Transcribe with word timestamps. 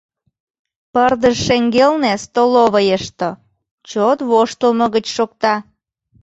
Пырдыж 0.93 1.35
шеҥгелне, 1.45 2.13
столовыйышто, 2.23 3.29
чот 3.89 4.19
воштылмо 4.29 4.85
гыч 4.95 5.05
шокта. 5.15 5.55